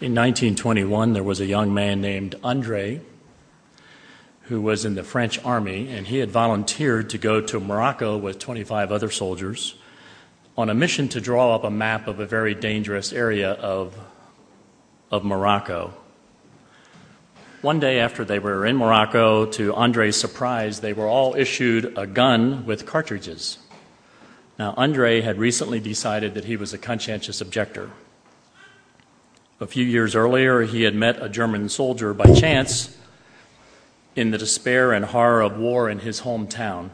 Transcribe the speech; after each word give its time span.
In 0.00 0.14
1921, 0.14 1.12
there 1.12 1.24
was 1.24 1.40
a 1.40 1.46
young 1.46 1.74
man 1.74 2.00
named 2.00 2.36
Andre 2.44 3.00
who 4.42 4.60
was 4.60 4.84
in 4.84 4.94
the 4.94 5.02
French 5.02 5.44
army, 5.44 5.88
and 5.88 6.06
he 6.06 6.18
had 6.18 6.30
volunteered 6.30 7.10
to 7.10 7.18
go 7.18 7.40
to 7.40 7.58
Morocco 7.58 8.16
with 8.16 8.38
25 8.38 8.92
other 8.92 9.10
soldiers 9.10 9.74
on 10.56 10.70
a 10.70 10.74
mission 10.74 11.08
to 11.08 11.20
draw 11.20 11.52
up 11.52 11.64
a 11.64 11.70
map 11.70 12.06
of 12.06 12.20
a 12.20 12.26
very 12.26 12.54
dangerous 12.54 13.12
area 13.12 13.54
of, 13.54 13.98
of 15.10 15.24
Morocco. 15.24 15.92
One 17.62 17.80
day 17.80 17.98
after 17.98 18.24
they 18.24 18.38
were 18.38 18.64
in 18.64 18.76
Morocco, 18.76 19.46
to 19.46 19.74
Andre's 19.74 20.16
surprise, 20.16 20.78
they 20.78 20.92
were 20.92 21.08
all 21.08 21.34
issued 21.34 21.98
a 21.98 22.06
gun 22.06 22.64
with 22.66 22.86
cartridges. 22.86 23.58
Now, 24.60 24.74
Andre 24.76 25.22
had 25.22 25.38
recently 25.38 25.80
decided 25.80 26.34
that 26.34 26.44
he 26.44 26.56
was 26.56 26.72
a 26.72 26.78
conscientious 26.78 27.40
objector. 27.40 27.90
A 29.60 29.66
few 29.66 29.84
years 29.84 30.14
earlier, 30.14 30.62
he 30.62 30.82
had 30.82 30.94
met 30.94 31.20
a 31.20 31.28
German 31.28 31.68
soldier 31.68 32.14
by 32.14 32.32
chance 32.32 32.96
in 34.14 34.30
the 34.30 34.38
despair 34.38 34.92
and 34.92 35.04
horror 35.04 35.40
of 35.40 35.58
war 35.58 35.90
in 35.90 35.98
his 35.98 36.20
hometown, 36.20 36.90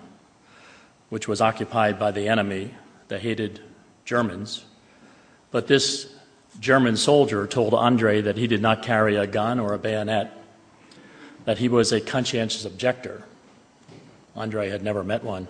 which 1.11 1.29
was 1.29 1.43
occupied 1.43 1.99
by 1.99 2.11
the 2.11 2.27
enemy, 2.27 2.75
the 3.09 3.19
hated 3.19 3.61
Germans. 4.07 4.65
But 5.51 5.67
this 5.67 6.11
German 6.59 6.97
soldier 6.97 7.47
told 7.47 7.75
Andre 7.75 8.23
that 8.23 8.39
he 8.39 8.47
did 8.47 8.63
not 8.63 8.83
carry 8.83 9.17
a 9.17 9.27
gun 9.27 9.61
or 9.61 9.75
a 9.75 9.79
bayonet, 9.79 10.33
that 11.45 11.59
he 11.59 11.69
was 11.69 11.93
a 11.93 12.01
conscientious 12.01 12.65
objector. 12.65 13.25
Andre 14.35 14.71
had 14.71 14.83
never 14.83 15.05
met 15.05 15.23
one. 15.23 15.49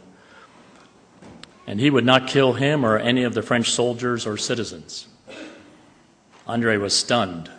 And 1.65 1.79
he 1.79 1.91
would 1.91 2.05
not 2.05 2.27
kill 2.27 2.55
him 2.55 2.85
or 2.85 2.99
any 2.99 3.23
of 3.23 3.35
the 3.35 3.43
French 3.43 3.71
soldiers 3.71 4.27
or 4.27 4.37
citizens. 4.37 5.07
Andre 6.47 6.77
was 6.77 6.95
stunned. 6.95 7.51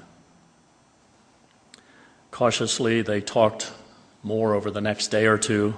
Cautiously, 2.30 3.02
they 3.02 3.22
talked 3.22 3.72
more 4.22 4.53
over 4.53 4.69
the 4.69 4.81
next 4.81 5.08
day 5.08 5.25
or 5.25 5.38
two, 5.38 5.73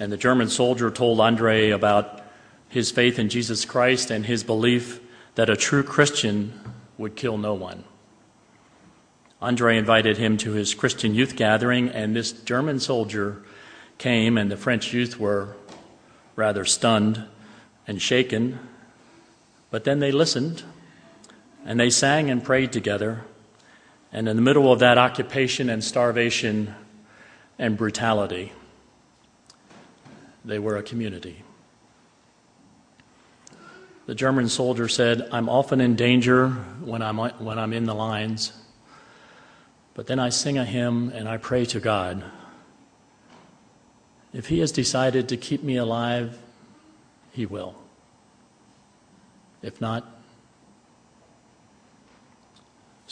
and 0.00 0.10
the 0.10 0.16
German 0.16 0.48
soldier 0.48 0.90
told 0.90 1.20
Andre 1.20 1.70
about 1.70 2.22
his 2.68 2.90
faith 2.90 3.18
in 3.18 3.28
Jesus 3.28 3.64
Christ 3.64 4.10
and 4.10 4.24
his 4.24 4.42
belief 4.42 5.00
that 5.34 5.50
a 5.50 5.56
true 5.56 5.82
Christian 5.82 6.58
would 6.96 7.14
kill 7.14 7.36
no 7.36 7.54
one. 7.54 7.84
Andre 9.42 9.76
invited 9.76 10.16
him 10.16 10.38
to 10.38 10.52
his 10.52 10.74
Christian 10.74 11.14
youth 11.14 11.36
gathering, 11.36 11.90
and 11.90 12.16
this 12.16 12.32
German 12.32 12.80
soldier 12.80 13.42
came, 13.98 14.38
and 14.38 14.50
the 14.50 14.56
French 14.56 14.94
youth 14.94 15.20
were 15.20 15.56
rather 16.36 16.64
stunned 16.64 17.24
and 17.86 18.00
shaken. 18.00 18.58
But 19.70 19.84
then 19.84 19.98
they 19.98 20.12
listened 20.12 20.62
and 21.64 21.80
they 21.80 21.90
sang 21.90 22.30
and 22.30 22.44
prayed 22.44 22.72
together. 22.72 23.22
And 24.12 24.28
in 24.28 24.36
the 24.36 24.42
middle 24.42 24.72
of 24.72 24.78
that 24.80 24.98
occupation 24.98 25.68
and 25.68 25.82
starvation 25.82 26.74
and 27.58 27.76
brutality, 27.76 28.52
they 30.44 30.58
were 30.58 30.76
a 30.76 30.82
community. 30.82 31.42
The 34.06 34.14
German 34.14 34.50
soldier 34.50 34.86
said, 34.86 35.28
I'm 35.32 35.48
often 35.48 35.80
in 35.80 35.96
danger 35.96 36.50
when 36.50 37.00
I'm, 37.00 37.16
when 37.18 37.58
I'm 37.58 37.72
in 37.72 37.84
the 37.84 37.94
lines, 37.94 38.52
but 39.94 40.06
then 40.06 40.18
I 40.18 40.28
sing 40.28 40.58
a 40.58 40.64
hymn 40.64 41.08
and 41.08 41.26
I 41.26 41.38
pray 41.38 41.64
to 41.66 41.80
God. 41.80 42.22
If 44.34 44.48
He 44.48 44.58
has 44.58 44.72
decided 44.72 45.30
to 45.30 45.38
keep 45.38 45.62
me 45.62 45.76
alive, 45.76 46.38
He 47.32 47.46
will. 47.46 47.76
If 49.62 49.80
not, 49.80 50.13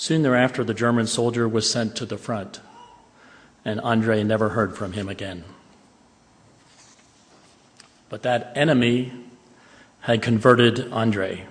Soon 0.02 0.22
thereafter, 0.22 0.64
the 0.64 0.74
German 0.74 1.06
soldier 1.06 1.48
was 1.48 1.70
sent 1.70 1.94
to 1.94 2.04
the 2.04 2.18
front, 2.18 2.58
and 3.64 3.80
Andre 3.82 4.24
never 4.24 4.48
heard 4.48 4.76
from 4.76 4.94
him 4.94 5.08
again. 5.08 5.44
But 8.08 8.22
that 8.22 8.52
enemy 8.56 9.12
had 10.00 10.20
converted 10.20 10.92
Andre. 10.92 11.46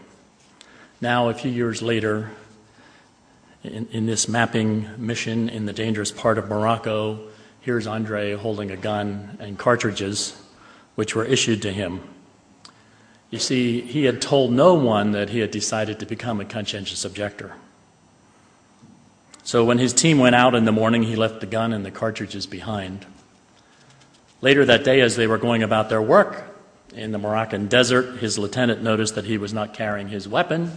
Now, 1.00 1.30
a 1.30 1.34
few 1.34 1.50
years 1.50 1.81
later, 1.81 2.31
in, 3.64 3.88
in, 3.90 4.06
this 4.06 4.28
mapping 4.28 4.90
mission 4.98 5.48
in 5.48 5.66
the 5.66 5.72
dangerous 5.72 6.12
part 6.12 6.38
of 6.38 6.50
Morocco, 6.50 7.30
here's 7.62 7.88
Andre 7.88 8.34
holding 8.34 8.70
a 8.70 8.75
gun 8.75 9.38
and 9.40 9.58
cartridges, 9.58 10.36
which 10.96 11.16
were 11.16 11.24
issued 11.24 11.62
to 11.62 11.72
him. 11.72 12.02
You 13.30 13.40
see, 13.40 13.80
he 13.80 14.04
had 14.04 14.22
told 14.22 14.52
no 14.52 14.74
one 14.74 15.12
that 15.14 15.30
he 15.30 15.40
had 15.40 15.52
decided 15.52 16.00
to 16.00 16.06
become 16.06 16.42
a 16.42 16.46
conscientious 16.46 17.06
objector. 17.06 17.54
So 19.44 19.66
when 19.66 19.79
his 19.79 19.94
team 19.94 20.19
went 20.19 20.35
out 20.35 20.56
in 20.56 20.66
the 20.66 20.72
morning, 20.72 21.03
he 21.03 21.16
left 21.16 21.40
the 21.40 21.47
gun 21.47 21.74
and 21.74 21.85
the 21.85 21.91
cartridges 21.91 22.46
behind. 22.46 23.06
Later 24.41 24.66
that 24.66 24.84
day, 24.84 25.02
as 25.02 25.16
they 25.16 25.28
were 25.28 25.38
going 25.38 25.63
about 25.63 25.90
their 25.90 26.02
work 26.02 26.44
in 26.94 27.12
the 27.12 27.18
Moroccan 27.18 27.68
desert, 27.68 28.18
his 28.18 28.38
lieutenant 28.38 28.81
noticed 28.81 29.16
that 29.16 29.25
he 29.25 29.38
was 29.38 29.53
not 29.53 29.74
carrying 29.74 30.09
his 30.09 30.28
weapon 30.28 30.72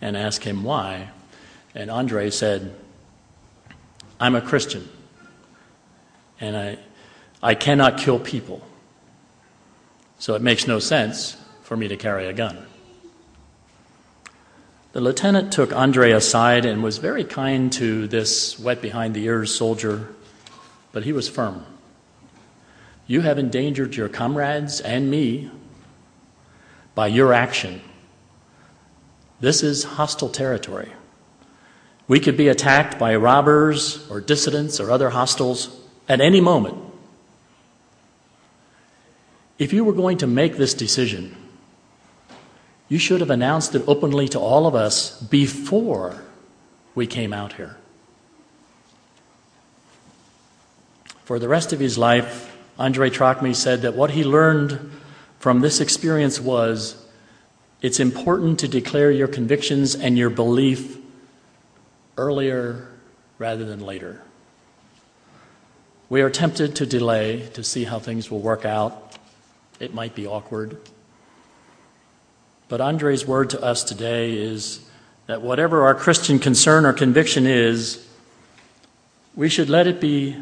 and 0.00 0.16
asked 0.16 0.44
him 0.44 0.64
why. 0.64 1.10
And 1.74 1.90
Andre 1.90 2.30
said, 2.30 2.74
I'm 4.20 4.34
a 4.34 4.40
Christian, 4.40 4.88
and 6.40 6.56
I, 6.56 6.78
I 7.42 7.54
cannot 7.54 7.98
kill 7.98 8.18
people. 8.18 8.62
So 10.18 10.34
it 10.34 10.42
makes 10.42 10.66
no 10.66 10.78
sense 10.78 11.36
for 11.62 11.76
me 11.76 11.88
to 11.88 11.96
carry 11.96 12.26
a 12.26 12.32
gun. 12.32 12.64
The 14.94 15.00
lieutenant 15.00 15.52
took 15.52 15.72
Andre 15.72 16.12
aside 16.12 16.64
and 16.64 16.80
was 16.80 16.98
very 16.98 17.24
kind 17.24 17.72
to 17.72 18.06
this 18.06 18.56
wet 18.60 18.80
behind 18.80 19.12
the 19.12 19.24
ears 19.24 19.52
soldier, 19.52 20.14
but 20.92 21.02
he 21.02 21.12
was 21.12 21.28
firm. 21.28 21.66
You 23.08 23.22
have 23.22 23.36
endangered 23.36 23.96
your 23.96 24.08
comrades 24.08 24.80
and 24.80 25.10
me 25.10 25.50
by 26.94 27.08
your 27.08 27.32
action. 27.32 27.80
This 29.40 29.64
is 29.64 29.82
hostile 29.82 30.28
territory. 30.28 30.92
We 32.06 32.20
could 32.20 32.36
be 32.36 32.46
attacked 32.46 32.96
by 32.96 33.16
robbers 33.16 34.08
or 34.08 34.20
dissidents 34.20 34.78
or 34.78 34.92
other 34.92 35.10
hostiles 35.10 35.76
at 36.08 36.20
any 36.20 36.40
moment. 36.40 36.78
If 39.58 39.72
you 39.72 39.82
were 39.82 39.92
going 39.92 40.18
to 40.18 40.28
make 40.28 40.56
this 40.56 40.72
decision, 40.72 41.36
you 42.88 42.98
should 42.98 43.20
have 43.20 43.30
announced 43.30 43.74
it 43.74 43.82
openly 43.86 44.28
to 44.28 44.38
all 44.38 44.66
of 44.66 44.74
us 44.74 45.20
before 45.22 46.22
we 46.94 47.06
came 47.06 47.32
out 47.32 47.54
here. 47.54 47.76
For 51.24 51.38
the 51.38 51.48
rest 51.48 51.72
of 51.72 51.80
his 51.80 51.96
life, 51.96 52.54
Andre 52.78 53.08
Trocme 53.08 53.54
said 53.54 53.82
that 53.82 53.94
what 53.94 54.10
he 54.10 54.24
learned 54.24 54.90
from 55.38 55.60
this 55.60 55.80
experience 55.80 56.40
was 56.40 57.06
it's 57.80 58.00
important 58.00 58.58
to 58.60 58.68
declare 58.68 59.10
your 59.10 59.28
convictions 59.28 59.94
and 59.94 60.18
your 60.18 60.30
belief 60.30 60.98
earlier 62.16 62.88
rather 63.38 63.64
than 63.64 63.80
later. 63.80 64.22
We 66.08 66.20
are 66.22 66.30
tempted 66.30 66.76
to 66.76 66.86
delay 66.86 67.48
to 67.54 67.64
see 67.64 67.84
how 67.84 67.98
things 67.98 68.30
will 68.30 68.40
work 68.40 68.64
out. 68.64 69.16
It 69.80 69.94
might 69.94 70.14
be 70.14 70.26
awkward. 70.26 70.78
But 72.68 72.80
Andre's 72.80 73.26
word 73.26 73.50
to 73.50 73.62
us 73.62 73.84
today 73.84 74.34
is 74.34 74.80
that 75.26 75.42
whatever 75.42 75.84
our 75.84 75.94
Christian 75.94 76.38
concern 76.38 76.86
or 76.86 76.92
conviction 76.92 77.46
is, 77.46 78.06
we 79.34 79.48
should 79.48 79.68
let 79.68 79.86
it 79.86 80.00
be, 80.00 80.36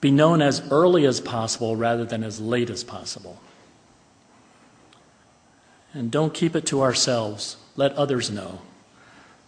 be 0.00 0.10
known 0.10 0.42
as 0.42 0.62
early 0.70 1.06
as 1.06 1.20
possible 1.20 1.76
rather 1.76 2.04
than 2.04 2.22
as 2.22 2.40
late 2.40 2.70
as 2.70 2.84
possible. 2.84 3.40
And 5.92 6.10
don't 6.10 6.34
keep 6.34 6.56
it 6.56 6.66
to 6.66 6.82
ourselves, 6.82 7.56
let 7.76 7.92
others 7.92 8.30
know, 8.30 8.60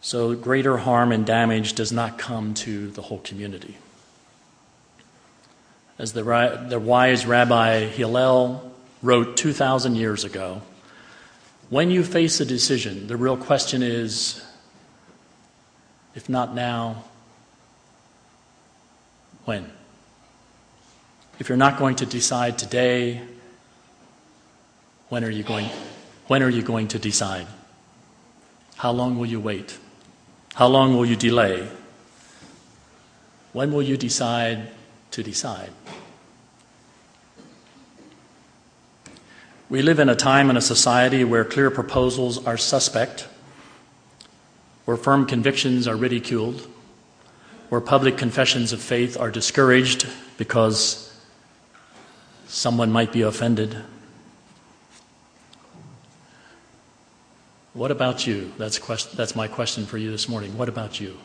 so 0.01 0.35
greater 0.35 0.77
harm 0.77 1.11
and 1.11 1.27
damage 1.27 1.73
does 1.73 1.91
not 1.91 2.19
come 2.19 2.55
to 2.55 2.91
the 2.93 3.03
whole 3.03 3.19
community. 3.19 3.77
As 5.99 6.13
the, 6.13 6.23
the 6.69 6.79
wise 6.79 7.27
Rabbi 7.27 7.87
Hillel 7.87 8.73
wrote 9.03 9.37
2,000 9.37 9.97
years 9.97 10.25
ago, 10.25 10.63
when 11.71 11.91
you 11.91 12.05
face 12.05 12.41
a 12.41 12.45
decision, 12.45 13.07
the 13.07 13.17
real 13.17 13.37
question 13.37 13.83
is 13.83 14.43
if 16.15 16.31
not 16.31 16.55
now, 16.55 17.05
when? 19.45 19.71
If 21.39 21.49
you're 21.51 21.59
not 21.59 21.79
going 21.79 21.97
to 21.97 22.07
decide 22.07 22.57
today, 22.57 23.21
when 25.11 25.25
are 25.25 25.31
you 25.31 25.43
going, 25.43 25.69
when 26.27 26.43
are 26.43 26.49
you 26.49 26.63
going 26.63 26.89
to 26.89 26.99
decide? 26.99 27.47
How 28.77 28.93
long 28.93 29.19
will 29.19 29.27
you 29.27 29.41
wait? 29.41 29.79
How 30.55 30.69
long 30.69 30.97
will 30.97 31.05
you 31.05 31.17
delay? 31.17 31.69
When 33.53 33.73
will 33.73 33.83
you 33.83 33.99
decide 33.99 34.69
to 35.11 35.23
decide? 35.23 35.71
We 39.69 39.83
live 39.83 39.99
in 39.99 40.09
a 40.09 40.15
time 40.15 40.49
and 40.49 40.57
a 40.57 40.63
society 40.63 41.25
where 41.25 41.45
clear 41.45 41.71
proposals 41.71 42.45
are 42.47 42.57
suspect. 42.57 43.29
where 44.87 44.97
firm 44.97 45.27
convictions 45.27 45.87
are 45.89 45.97
ridiculed, 45.97 46.67
where 47.69 47.81
public 47.81 48.17
confessions 48.17 48.73
of 48.73 48.81
faith 48.81 49.19
are 49.19 49.31
discouraged 49.31 50.07
because 50.39 51.13
someone 52.47 52.91
might 52.91 53.13
be 53.13 53.23
offended. 53.23 53.77
What 57.75 57.91
about 57.91 58.27
you? 58.27 58.53
That's, 58.57 58.79
quest- 58.79 59.17
that's 59.17 59.35
my 59.35 59.49
question 59.49 59.85
for 59.87 59.99
you 59.99 60.13
this 60.13 60.29
morning. 60.29 60.57
What 60.57 60.69
about 60.69 61.01
you? 61.01 61.19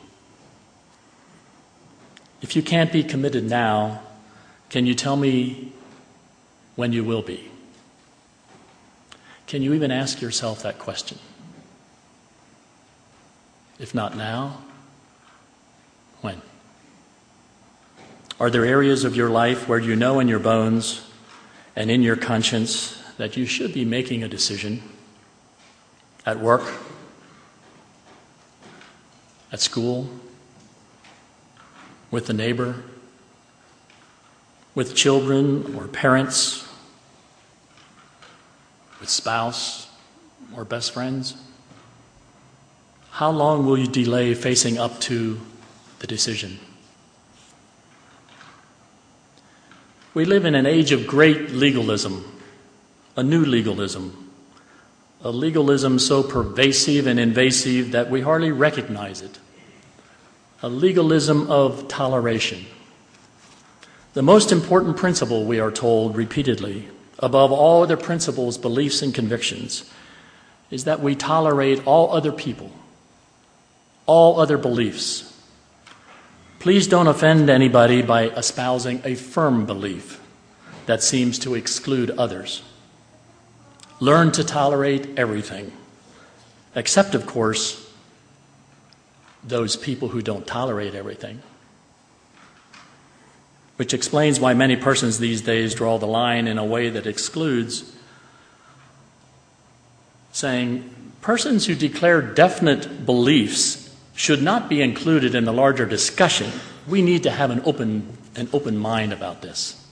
If 2.42 2.56
you 2.56 2.64
can't 2.64 2.92
be 2.92 3.04
committed 3.04 3.48
now, 3.48 4.02
can 4.72 4.88
you 4.88 4.96
tell 4.96 5.16
me 5.16 5.72
when 6.76 6.92
you 6.92 7.04
will 7.04 7.22
be? 7.22 7.52
Can 9.48 9.62
you 9.62 9.74
even 9.74 9.92
ask 9.92 10.22
yourself 10.22 10.64
that 10.64 10.80
question? 10.80 11.20
If 13.80 13.94
not 13.94 14.16
now, 14.16 14.62
when? 16.22 16.42
Are 18.40 18.50
there 18.50 18.66
areas 18.66 19.04
of 19.04 19.16
your 19.16 19.30
life 19.30 19.68
where 19.68 19.80
you 19.80 19.96
know 19.96 20.20
in 20.20 20.28
your 20.28 20.40
bones 20.40 21.08
and 21.76 21.92
in 21.92 22.02
your 22.02 22.16
conscience 22.16 23.02
that 23.18 23.38
you 23.38 23.46
should 23.46 23.74
be 23.74 23.86
making 23.86 24.24
a 24.24 24.28
decision? 24.28 24.82
at 26.26 26.40
work, 26.40 26.64
at 29.52 29.60
school, 29.60 30.10
with 32.10 32.28
the 32.28 32.34
neighbor, 32.34 32.84
with 34.76 34.96
children 34.96 35.76
or 35.76 35.88
parents, 35.88 36.68
with 39.02 39.10
spouse 39.10 39.90
or 40.56 40.64
best 40.64 40.94
friends? 40.94 41.36
How 43.10 43.32
long 43.32 43.66
will 43.66 43.78
you 43.78 43.88
delay 43.88 44.34
facing 44.34 44.78
up 44.78 45.02
to 45.02 45.42
the 46.00 46.08
decision? 46.08 46.58
We 50.14 50.24
live 50.24 50.46
in 50.46 50.56
an 50.56 50.66
age 50.66 50.94
of 50.94 51.06
great 51.06 51.52
legalism, 51.52 52.40
a 53.18 53.24
new 53.24 53.44
legalism 53.44 54.32
a 55.24 55.32
legalism 55.32 56.00
so 56.00 56.24
pervasive 56.24 57.06
and 57.08 57.20
invasive 57.20 57.92
that 57.92 58.10
we 58.10 58.22
hardly 58.22 58.52
recognize 58.52 59.22
it, 59.22 59.40
a 60.64 60.70
legalism 60.70 61.50
of 61.50 61.88
toleration. 61.88 62.66
The 64.14 64.24
most 64.24 64.52
important 64.52 64.98
principle, 64.98 65.46
we 65.46 65.60
are 65.60 65.72
told 65.72 66.18
repeatedly, 66.18 66.88
above 67.22 67.52
all 67.52 67.84
other 67.84 67.98
principles, 67.98 68.58
beliefs, 68.58 69.02
and 69.02 69.14
convictions, 69.14 69.90
is 70.70 70.86
that 70.86 71.02
we 71.02 71.16
tolerate 71.16 71.86
all 71.86 72.14
other 72.14 72.32
people, 72.32 72.72
all 74.06 74.40
other 74.40 74.58
beliefs. 74.58 75.28
Please 76.60 76.88
don't 76.88 77.08
offend 77.08 77.50
anybody 77.50 78.02
by 78.02 78.30
espousing 78.30 79.02
a 79.04 79.16
firm 79.16 79.66
belief 79.66 80.20
that 80.86 81.04
seems 81.04 81.40
to 81.40 81.56
exclude 81.56 82.12
others. 82.12 82.62
Learn 84.00 84.32
to 84.32 84.44
tolerate 84.44 85.08
everything, 85.18 85.72
except, 86.76 87.14
of 87.16 87.26
course, 87.26 87.92
those 89.44 89.76
people 89.76 90.10
who 90.10 90.22
don't 90.22 90.48
tolerate 90.48 90.96
everything. 90.96 91.42
Which 93.82 93.96
explains 93.96 94.40
why 94.40 94.54
many 94.54 94.76
persons 94.76 95.18
these 95.18 95.42
days 95.42 95.74
draw 95.74 95.98
the 95.98 96.06
line 96.06 96.48
in 96.48 96.60
a 96.60 96.64
way 96.64 96.90
that 96.90 97.08
excludes, 97.08 97.92
saying 100.32 100.88
persons 101.22 101.66
who 101.66 101.74
declare 101.74 102.22
definite 102.22 103.08
beliefs 103.08 103.92
should 104.14 104.44
not 104.44 104.70
be 104.70 104.84
included 104.84 105.34
in 105.34 105.46
the 105.46 105.52
larger 105.52 105.88
discussion. 105.88 106.52
We 106.88 107.02
need 107.02 107.24
to 107.24 107.32
have 107.32 107.50
an 107.50 107.64
open, 107.66 108.16
an 108.36 108.50
open 108.54 108.78
mind 108.78 109.14
about 109.14 109.42
this. 109.42 109.84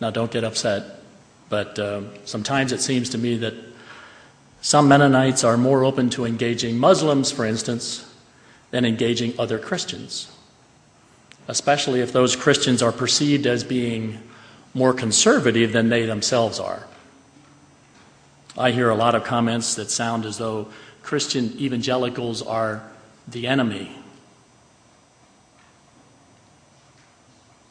Now, 0.00 0.10
don't 0.10 0.32
get 0.32 0.42
upset, 0.42 1.04
but 1.48 1.78
uh, 1.78 2.00
sometimes 2.24 2.72
it 2.72 2.80
seems 2.80 3.10
to 3.10 3.18
me 3.18 3.36
that 3.36 3.54
some 4.60 4.88
Mennonites 4.88 5.44
are 5.44 5.56
more 5.56 5.84
open 5.84 6.10
to 6.10 6.24
engaging 6.24 6.78
Muslims, 6.78 7.30
for 7.30 7.44
instance, 7.44 8.08
than 8.72 8.84
engaging 8.84 9.32
other 9.38 9.58
Christians, 9.58 10.32
especially 11.46 12.00
if 12.00 12.12
those 12.12 12.34
Christians 12.34 12.82
are 12.82 12.90
perceived 12.90 13.46
as 13.46 13.62
being 13.62 14.18
more 14.74 14.92
conservative 14.92 15.72
than 15.72 15.88
they 15.88 16.04
themselves 16.04 16.58
are. 16.58 16.88
I 18.58 18.72
hear 18.72 18.90
a 18.90 18.96
lot 18.96 19.14
of 19.14 19.22
comments 19.22 19.76
that 19.76 19.92
sound 19.92 20.26
as 20.26 20.38
though 20.38 20.66
Christian 21.02 21.56
evangelicals 21.60 22.42
are 22.42 22.82
the 23.28 23.46
enemy 23.46 23.92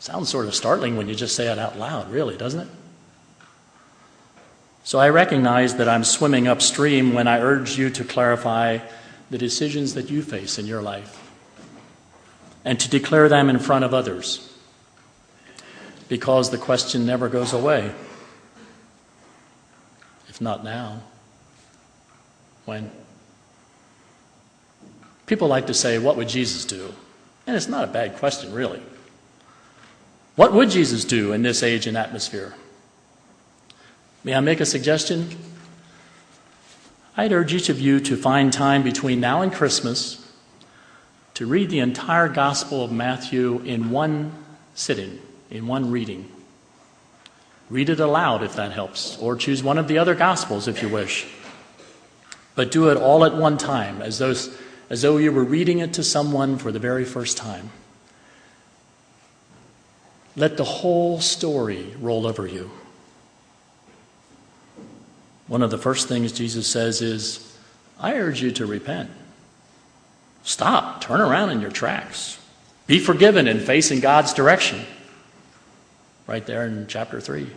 Sounds 0.02 0.30
sort 0.30 0.48
of 0.48 0.56
startling 0.56 0.98
when 0.98 1.08
you 1.08 1.14
just 1.14 1.36
say 1.36 1.52
it 1.52 1.60
out 1.60 1.78
loud, 1.78 2.12
really, 2.12 2.36
doesn't 2.36 2.62
it? 2.62 2.68
So 4.84 4.98
I 4.98 5.10
recognize 5.10 5.76
that 5.76 5.88
I'm 5.88 6.04
swimming 6.04 6.48
upstream 6.48 7.14
when 7.14 7.28
I 7.28 7.40
urge 7.40 7.78
you 7.78 7.92
to 7.92 8.04
clarify 8.04 8.80
the 9.32 9.38
decisions 9.38 9.96
that 9.96 10.12
you 10.12 10.22
face 10.22 10.60
in 10.60 10.68
your 10.68 10.82
life 10.82 11.32
and 12.64 12.80
to 12.80 12.90
declare 12.90 13.30
them 13.30 13.50
in 13.50 13.58
front 13.58 13.84
of 13.84 13.94
others 13.94 14.54
because 16.10 16.52
the 16.52 16.58
question 16.58 17.06
never 17.06 17.30
goes 17.30 17.54
away. 17.54 17.94
If 20.28 20.42
not 20.42 20.66
now, 20.66 21.02
when? 22.66 22.92
People 25.26 25.48
like 25.48 25.68
to 25.68 25.74
say, 25.74 25.98
What 25.98 26.18
would 26.18 26.28
Jesus 26.28 26.66
do? 26.66 26.94
And 27.48 27.56
it's 27.56 27.70
not 27.70 27.86
a 27.86 27.92
bad 27.92 28.18
question, 28.18 28.54
really. 28.54 28.82
What 30.36 30.54
would 30.54 30.70
Jesus 30.70 31.06
do 31.06 31.32
in 31.32 31.42
this 31.42 31.64
age 31.64 31.88
and 31.88 31.98
atmosphere? 31.98 32.54
May 34.26 34.36
I 34.36 34.42
make 34.42 34.60
a 34.60 34.66
suggestion? 34.66 35.30
I'd 37.18 37.34
urge 37.34 37.54
each 37.54 37.70
of 37.70 37.80
you 37.80 38.00
to 38.02 38.16
find 38.16 38.54
time 38.54 38.84
between 38.84 39.20
now 39.20 39.42
and 39.42 39.52
Christmas 39.52 40.18
to 41.34 41.46
read 41.46 41.70
the 41.70 41.80
entire 41.80 42.30
Gospel 42.30 42.84
of 42.84 42.92
Matthew 42.92 43.60
in 43.60 43.90
one 43.90 44.32
sitting, 44.76 45.20
in 45.50 45.68
one 45.68 45.92
reading. 45.92 46.32
Read 47.70 47.90
it 47.90 48.00
aloud 48.00 48.44
if 48.44 48.56
that 48.56 48.72
helps, 48.72 49.18
or 49.18 49.36
choose 49.36 49.62
one 49.62 49.78
of 49.78 49.88
the 49.88 49.98
other 49.98 50.16
Gospels 50.16 50.68
if 50.68 50.82
you 50.82 50.88
wish. 50.88 51.28
But 52.56 52.72
do 52.72 52.90
it 52.90 52.98
all 52.98 53.26
at 53.26 53.36
one 53.36 53.58
time, 53.58 54.02
as, 54.02 54.22
as 54.22 55.02
though 55.02 55.18
you 55.18 55.32
were 55.32 55.44
reading 55.44 55.80
it 55.80 55.94
to 55.94 56.04
someone 56.04 56.58
for 56.58 56.72
the 56.72 56.80
very 56.80 57.06
first 57.06 57.38
time. 57.38 57.72
Let 60.38 60.56
the 60.56 60.64
whole 60.64 61.20
story 61.20 61.94
roll 62.00 62.26
over 62.26 62.48
you. 62.48 62.72
One 65.52 65.64
of 65.64 65.70
the 65.70 65.78
first 65.78 66.08
things 66.08 66.32
Jesus 66.32 66.66
says 66.66 67.02
is, 67.02 67.58
I 68.00 68.14
urge 68.14 68.42
you 68.42 68.52
to 68.52 68.66
repent. 68.66 69.10
Stop, 70.44 71.02
turn 71.02 71.20
around 71.20 71.50
in 71.50 71.60
your 71.60 71.70
tracks. 71.70 72.40
Be 72.88 73.00
forgiven 73.00 73.50
and 73.50 73.62
face 73.62 73.92
in 73.92 74.00
God's 74.00 74.34
direction. 74.34 74.86
Right 76.26 76.46
there 76.46 76.66
in 76.66 76.88
chapter 76.88 77.20
3. 77.20 77.48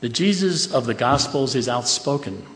The 0.00 0.08
Jesus 0.08 0.72
of 0.72 0.86
the 0.86 0.94
Gospels 0.94 1.54
is 1.54 1.68
outspoken. 1.68 2.46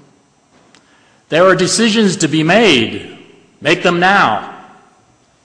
There 1.29 1.45
are 1.45 1.55
decisions 1.55 2.17
to 2.17 2.27
be 2.27 2.43
made. 2.43 3.19
Make 3.61 3.83
them 3.83 4.01
now. 4.01 4.67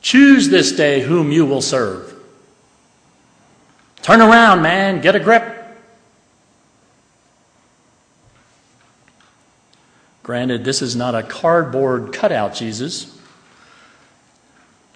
Choose 0.02 0.48
this 0.48 0.72
day 0.72 1.02
whom 1.02 1.34
you 1.34 1.46
will 1.46 1.62
serve. 1.62 2.18
Turn 4.02 4.22
around, 4.22 4.62
man. 4.62 5.02
Get 5.02 5.18
a 5.18 5.20
grip. 5.20 5.57
Granted, 10.28 10.66
this 10.66 10.82
is 10.82 10.94
not 10.94 11.16
a 11.16 11.24
cardboard 11.24 12.12
cutout 12.12 12.54
Jesus. 12.54 13.18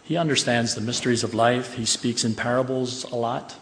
He 0.03 0.17
understands 0.17 0.75
the 0.75 0.81
mysteries 0.81 1.23
of 1.23 1.33
life. 1.33 1.75
He 1.75 1.85
speaks 1.85 2.25
in 2.25 2.35
parables 2.35 3.05
a 3.05 3.15
lot. 3.15 3.55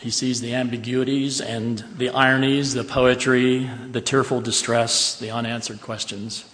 He 0.00 0.08
sees 0.08 0.40
the 0.40 0.54
ambiguities 0.54 1.38
and 1.38 1.84
the 1.98 2.08
ironies, 2.08 2.72
the 2.72 2.82
poetry, 2.82 3.70
the 3.92 4.00
tearful 4.00 4.40
distress, 4.40 5.18
the 5.18 5.30
unanswered 5.30 5.82
questions 5.82 6.46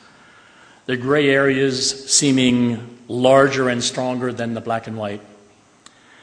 the 0.86 0.96
gray 0.96 1.28
areas 1.28 2.10
seeming 2.10 2.98
larger 3.06 3.68
and 3.68 3.84
stronger 3.84 4.32
than 4.32 4.54
the 4.54 4.60
black 4.60 4.88
and 4.88 4.96
white. 4.96 5.20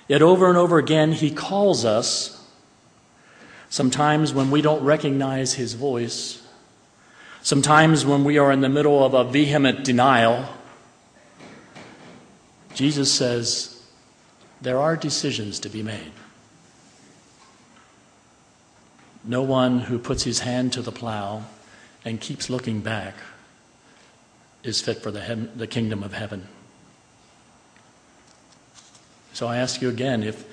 Yet 0.10 0.22
over 0.22 0.50
and 0.50 0.58
over 0.58 0.78
again, 0.78 1.14
he 1.14 1.32
calls 1.32 1.86
us, 1.86 2.46
sometimes 3.70 4.34
when 4.34 4.52
we 4.52 4.62
don't 4.62 4.84
recognize 4.84 5.54
his 5.54 5.74
voice, 5.74 6.46
sometimes 7.48 8.06
when 8.06 8.26
we 8.26 8.38
are 8.38 8.52
in 8.52 8.60
the 8.60 8.68
middle 8.68 9.02
of 9.02 9.14
a 9.14 9.24
vehement 9.24 9.86
denial. 9.86 10.46
Jesus 12.74 13.10
says, 13.10 13.82
There 14.60 14.78
are 14.78 14.98
decisions 14.98 15.58
to 15.62 15.70
be 15.70 15.82
made. 15.82 16.12
No 19.24 19.44
one 19.44 19.80
who 19.80 19.98
puts 19.98 20.24
his 20.24 20.40
hand 20.40 20.74
to 20.74 20.82
the 20.82 20.92
plow 20.92 21.46
and 22.04 22.20
keeps 22.20 22.50
looking 22.50 22.82
back 22.82 23.16
is 24.62 24.82
fit 24.82 25.02
for 25.02 25.10
the, 25.10 25.50
the 25.56 25.68
kingdom 25.68 26.04
of 26.04 26.12
heaven. 26.12 26.50
So 29.32 29.48
I 29.48 29.56
ask 29.56 29.82
you 29.82 29.88
again 29.88 30.22
if, 30.22 30.44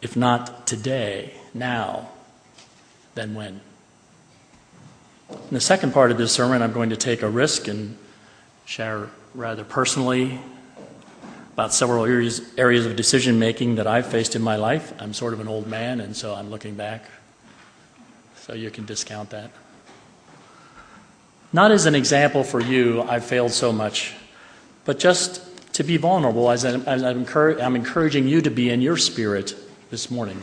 if 0.00 0.16
not 0.16 0.64
today, 0.68 1.34
now, 1.54 2.10
then 3.16 3.34
when? 3.34 3.62
In 5.30 5.54
the 5.54 5.60
second 5.60 5.92
part 5.92 6.10
of 6.10 6.18
this 6.18 6.32
sermon, 6.32 6.62
I'm 6.62 6.72
going 6.72 6.90
to 6.90 6.96
take 6.96 7.22
a 7.22 7.28
risk 7.28 7.68
and 7.68 7.96
share 8.64 9.08
rather 9.34 9.64
personally 9.64 10.40
about 11.54 11.72
several 11.72 12.04
areas, 12.04 12.40
areas 12.56 12.86
of 12.86 12.96
decision 12.96 13.38
making 13.38 13.76
that 13.76 13.86
I've 13.86 14.06
faced 14.06 14.34
in 14.34 14.42
my 14.42 14.56
life. 14.56 14.92
I'm 14.98 15.12
sort 15.12 15.32
of 15.32 15.40
an 15.40 15.48
old 15.48 15.66
man, 15.66 16.00
and 16.00 16.16
so 16.16 16.34
I'm 16.34 16.50
looking 16.50 16.74
back. 16.74 17.04
So 18.36 18.54
you 18.54 18.70
can 18.70 18.86
discount 18.86 19.30
that. 19.30 19.50
Not 21.52 21.70
as 21.70 21.86
an 21.86 21.94
example 21.94 22.44
for 22.44 22.60
you, 22.60 23.02
I've 23.02 23.24
failed 23.24 23.50
so 23.50 23.72
much, 23.72 24.14
but 24.84 24.98
just 24.98 25.42
to 25.74 25.84
be 25.84 25.96
vulnerable 25.96 26.50
as 26.50 26.64
I'm, 26.64 26.88
I'm 26.88 27.76
encouraging 27.76 28.28
you 28.28 28.40
to 28.40 28.50
be 28.50 28.70
in 28.70 28.80
your 28.80 28.96
spirit 28.96 29.54
this 29.90 30.10
morning. 30.10 30.40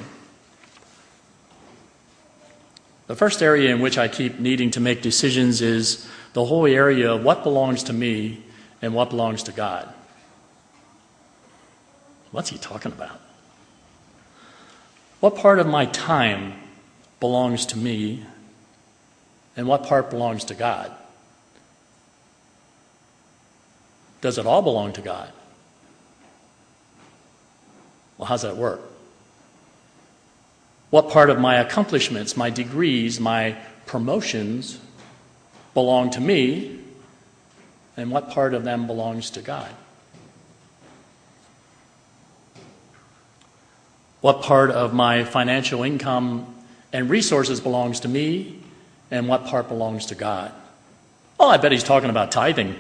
The 3.08 3.16
first 3.16 3.42
area 3.42 3.74
in 3.74 3.82
which 3.82 3.98
I 3.98 4.10
keep 4.10 4.40
needing 4.40 4.70
to 4.72 4.80
make 4.82 5.02
decisions 5.02 5.62
is 5.62 6.08
the 6.34 6.46
whole 6.46 6.66
area 6.68 7.14
of 7.14 7.24
what 7.24 7.44
belongs 7.44 7.84
to 7.84 7.94
me 7.94 8.44
and 8.82 8.94
what 8.94 9.10
belongs 9.10 9.44
to 9.44 9.52
God. 9.52 9.92
What's 12.32 12.50
he 12.50 12.58
talking 12.58 12.92
about? 12.92 13.20
What 15.22 15.36
part 15.38 15.60
of 15.60 15.68
my 15.68 15.86
time 15.86 16.54
belongs 17.20 17.66
to 17.68 17.78
me 17.78 18.24
and 19.56 19.68
what 19.68 19.84
part 19.84 20.10
belongs 20.10 20.44
to 20.46 20.54
God? 20.54 20.92
Does 24.20 24.38
it 24.38 24.46
all 24.46 24.62
belong 24.62 24.94
to 24.94 25.02
God? 25.02 25.32
Well, 28.18 28.28
how's 28.28 28.42
that 28.42 28.58
work? 28.58 28.82
What 30.90 31.10
part 31.10 31.30
of 31.30 31.40
my 31.40 31.56
accomplishments, 31.56 32.38
my 32.38 32.50
degrees, 32.50 33.20
my 33.20 33.58
promotions 33.86 34.80
belong 35.74 36.10
to 36.12 36.22
me, 36.22 36.80
and 37.98 38.12
what 38.12 38.30
part 38.30 38.54
of 38.54 38.64
them 38.64 38.88
belongs 38.88 39.32
to 39.32 39.42
God? 39.42 39.70
What 44.22 44.42
part 44.42 44.72
of 44.72 44.94
my 44.94 45.24
financial 45.24 45.84
income 45.84 46.56
and 46.94 47.10
resources 47.10 47.60
belongs 47.60 48.00
to 48.02 48.08
me, 48.08 48.60
and 49.12 49.28
what 49.28 49.46
part 49.46 49.68
belongs 49.68 50.08
to 50.08 50.16
God? 50.16 50.52
Oh, 51.40 51.50
I 51.50 51.58
bet 51.58 51.72
he's 51.72 51.84
talking 51.84 52.10
about 52.10 52.32
tithing. 52.32 52.76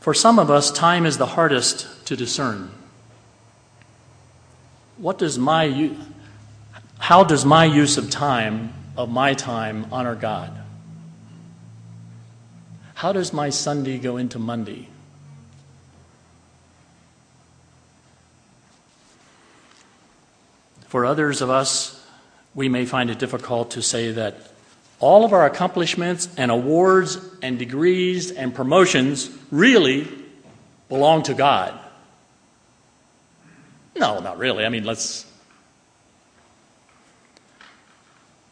For 0.00 0.14
some 0.14 0.38
of 0.38 0.50
us, 0.50 0.70
time 0.70 1.04
is 1.04 1.18
the 1.18 1.26
hardest 1.26 2.06
to 2.06 2.16
discern. 2.16 2.70
What 4.96 5.18
does 5.18 5.38
my 5.38 5.90
how 6.98 7.24
does 7.24 7.44
my 7.44 7.64
use 7.64 7.98
of 7.98 8.10
time, 8.10 8.72
of 8.96 9.10
my 9.10 9.34
time, 9.34 9.86
honor 9.92 10.14
God? 10.14 10.50
How 12.94 13.12
does 13.12 13.32
my 13.32 13.50
Sunday 13.50 13.98
go 13.98 14.16
into 14.16 14.38
Monday? 14.38 14.88
For 20.86 21.04
others 21.04 21.42
of 21.42 21.50
us, 21.50 22.00
we 22.54 22.68
may 22.68 22.86
find 22.86 23.10
it 23.10 23.18
difficult 23.18 23.72
to 23.72 23.82
say 23.82 24.12
that 24.12 24.36
all 25.00 25.24
of 25.24 25.32
our 25.32 25.44
accomplishments 25.44 26.28
and 26.38 26.50
awards 26.50 27.18
and 27.42 27.58
degrees 27.58 28.30
and 28.30 28.54
promotions 28.54 29.28
really 29.50 30.08
belong 30.88 31.24
to 31.24 31.34
God. 31.34 31.78
No, 33.96 34.20
not 34.20 34.38
really. 34.38 34.64
I 34.64 34.68
mean, 34.68 34.84
let's. 34.84 35.26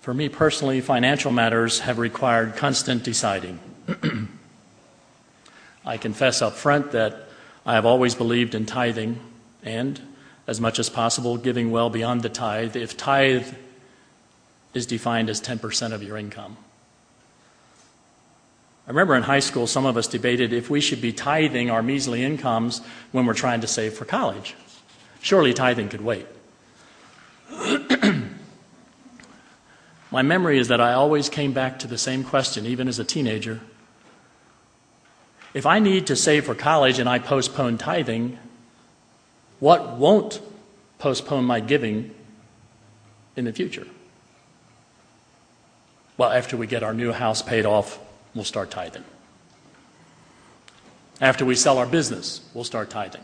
For 0.01 0.13
me 0.13 0.29
personally, 0.29 0.81
financial 0.81 1.31
matters 1.31 1.81
have 1.81 1.99
required 1.99 2.57
constant 2.57 3.05
deciding. 3.05 3.61
I 5.85 5.97
confess 5.97 6.43
up 6.43 6.55
front 6.55 6.93
that 6.93 7.29
I 7.65 7.75
have 7.75 7.87
always 7.87 8.15
believed 8.15 8.55
in 8.55 8.67
tithing 8.67 9.21
and 9.63 10.01
as 10.47 10.61
much 10.61 10.79
as 10.79 10.91
possible, 10.91 11.37
giving 11.37 11.71
well 11.71 11.91
beyond 11.91 12.23
the 12.23 12.29
tithe, 12.29 12.77
if 12.77 12.97
tithe 12.97 13.47
is 14.75 14.87
defined 14.87 15.31
as 15.31 15.41
10% 15.41 15.93
of 15.93 16.03
your 16.03 16.17
income. 16.17 16.57
I 18.87 18.91
remember 18.91 19.15
in 19.15 19.23
high 19.23 19.41
school, 19.41 19.69
some 19.69 19.87
of 19.87 19.97
us 19.97 20.09
debated 20.09 20.53
if 20.53 20.69
we 20.69 20.81
should 20.81 21.01
be 21.01 21.13
tithing 21.13 21.71
our 21.71 21.83
measly 21.83 22.25
incomes 22.25 22.81
when 23.13 23.27
we're 23.27 23.35
trying 23.35 23.61
to 23.61 23.69
save 23.69 23.95
for 23.95 24.05
college. 24.05 24.57
Surely 25.23 25.55
tithing 25.55 25.89
could 25.89 26.03
wait. 26.03 26.27
My 30.11 30.23
memory 30.23 30.59
is 30.59 30.69
that 30.69 30.81
I 30.81 30.93
always 30.93 31.29
came 31.29 31.53
back 31.53 31.79
to 31.79 31.87
the 31.87 31.97
same 31.97 32.25
question, 32.25 32.67
even 32.67 32.89
as 32.89 32.99
a 32.99 33.05
teenager. 33.05 33.61
If 35.55 35.65
I 35.65 35.79
need 35.79 36.09
to 36.09 36.17
save 36.17 36.45
for 36.45 36.57
college 36.57 36.99
and 36.99 37.09
I 37.09 37.21
postpone 37.21 37.79
tithing, 37.79 38.37
what 39.61 39.97
won't 39.97 40.41
postpone 40.99 41.45
my 41.45 41.61
giving 41.61 42.15
in 43.37 43.45
the 43.45 43.53
future? 43.53 43.87
Well, 46.17 46.31
after 46.31 46.57
we 46.57 46.67
get 46.67 46.83
our 46.83 46.95
new 46.95 47.13
house 47.13 47.43
paid 47.43 47.65
off, 47.65 48.01
we'll 48.35 48.45
start 48.45 48.73
tithing. 48.73 49.05
After 51.21 51.45
we 51.45 51.55
sell 51.55 51.79
our 51.79 51.87
business, 51.87 52.41
we'll 52.55 52.65
start 52.65 52.91
tithing. 52.91 53.23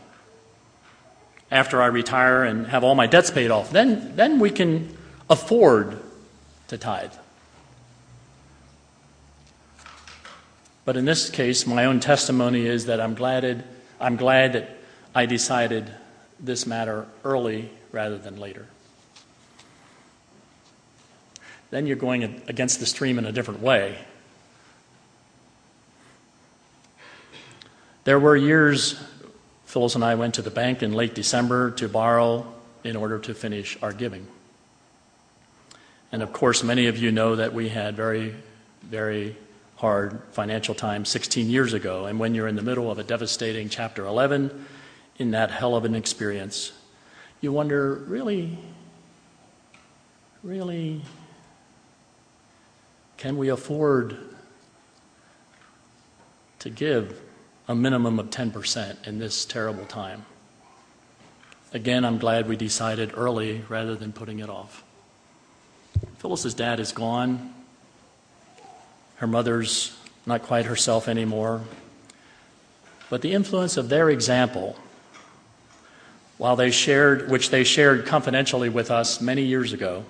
After 1.51 1.81
I 1.81 1.87
retire 1.87 2.43
and 2.43 2.67
have 2.67 2.83
all 2.83 2.95
my 2.95 3.07
debts 3.07 3.31
paid 3.31 3.49
off, 3.49 3.71
then, 3.71 4.15
then 4.15 4.39
we 4.39 4.51
can 4.51 4.95
afford 5.29 5.99
to 6.67 6.77
tithe. 6.77 7.13
But 10.85 10.97
in 10.97 11.05
this 11.05 11.29
case, 11.29 11.67
my 11.67 11.85
own 11.85 11.99
testimony 11.99 12.65
is 12.65 12.85
that 12.85 12.99
I'm 12.99 13.13
glad, 13.13 13.63
I'm 13.99 14.15
glad 14.15 14.53
that 14.53 14.77
I 15.13 15.25
decided 15.25 15.91
this 16.39 16.65
matter 16.65 17.05
early 17.23 17.69
rather 17.91 18.17
than 18.17 18.39
later. 18.39 18.67
Then 21.71 21.85
you're 21.85 21.95
going 21.95 22.23
against 22.47 22.79
the 22.79 22.85
stream 22.85 23.19
in 23.19 23.25
a 23.25 23.31
different 23.31 23.61
way. 23.61 23.97
There 28.05 28.19
were 28.19 28.35
years 28.35 28.99
Phyllis 29.69 29.93
and 29.93 30.03
I 30.03 30.15
went 30.15 30.33
to 30.33 30.41
the 30.41 30.49
bank 30.49 30.81
in 30.81 30.93
late 30.93 31.13
December 31.13 31.69
to 31.73 31.87
borrow 31.87 32.51
in 32.83 32.95
order 32.95 33.19
to 33.19 33.35
finish 33.35 33.77
our 33.83 33.93
giving. 33.93 34.25
And 36.11 36.23
of 36.23 36.33
course, 36.33 36.63
many 36.63 36.87
of 36.87 36.97
you 36.97 37.11
know 37.11 37.35
that 37.35 37.53
we 37.53 37.69
had 37.69 37.95
very, 37.95 38.33
very 38.81 39.37
hard 39.75 40.23
financial 40.31 40.73
times 40.73 41.09
16 41.09 41.51
years 41.51 41.73
ago. 41.73 42.07
And 42.07 42.19
when 42.19 42.33
you're 42.33 42.47
in 42.47 42.55
the 42.55 42.63
middle 42.63 42.89
of 42.89 42.97
a 42.97 43.03
devastating 43.03 43.69
Chapter 43.69 44.07
11, 44.07 44.65
in 45.17 45.31
that 45.31 45.51
hell 45.51 45.75
of 45.75 45.85
an 45.85 45.93
experience, 45.93 46.71
you 47.39 47.51
wonder 47.51 47.93
really, 47.93 48.57
really, 50.41 51.03
can 53.17 53.37
we 53.37 53.49
afford 53.49 54.17
to 56.57 56.71
give 56.71 57.21
a 57.69 57.75
minimum 57.75 58.17
of 58.17 58.31
10% 58.31 59.07
in 59.07 59.19
this 59.19 59.45
terrible 59.45 59.85
time? 59.85 60.25
Again, 61.71 62.03
I'm 62.03 62.17
glad 62.17 62.47
we 62.47 62.55
decided 62.55 63.11
early 63.15 63.61
rather 63.69 63.95
than 63.95 64.11
putting 64.11 64.39
it 64.39 64.49
off. 64.49 64.83
Phyllis's 66.17 66.55
dad 66.55 66.79
is 66.79 66.91
gone. 66.91 67.53
Her 69.17 69.27
mother's 69.27 69.95
not 70.25 70.41
quite 70.41 70.65
herself 70.65 71.07
anymore. 71.07 71.61
But 73.09 73.21
the 73.21 73.33
influence 73.33 73.77
of 73.77 73.87
their 73.89 74.09
example 74.09 74.75
while 76.39 76.55
they 76.55 76.71
shared, 76.71 77.29
which 77.29 77.51
they 77.51 77.63
shared 77.63 78.05
confidentially 78.07 78.69
with 78.69 78.89
us 78.89 79.21
many 79.21 79.43
years 79.43 79.73
ago, 79.73 80.05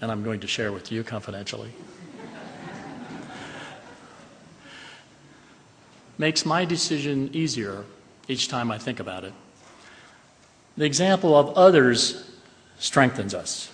and 0.00 0.12
I'm 0.12 0.22
going 0.22 0.40
to 0.40 0.46
share 0.46 0.70
with 0.70 0.92
you 0.92 1.02
confidentially, 1.02 1.72
makes 6.22 6.46
my 6.46 6.64
decision 6.64 7.28
easier 7.32 7.84
each 8.28 8.46
time 8.46 8.70
I 8.70 8.78
think 8.78 9.00
about 9.00 9.24
it. 9.24 9.32
The 10.76 10.84
example 10.84 11.36
of 11.36 11.58
others 11.58 12.30
strengthens 12.78 13.34
us. 13.34 13.72